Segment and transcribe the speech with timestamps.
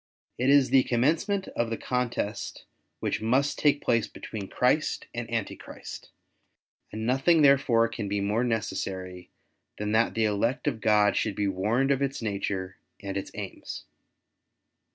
[0.39, 2.65] It is the commencement of the contest
[3.01, 6.09] which must take place between Christ and Antichrist;
[6.91, 9.29] and nothing there fore can be more necessary
[9.77, 13.85] than that the elect of God should be warned of its nature and its aims.